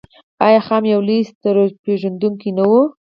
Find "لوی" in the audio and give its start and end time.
1.07-1.21